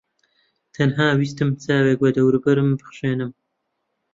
[0.75, 3.31] تەنها ویستم چاوێک بە دەوروبەرم بخشێنم.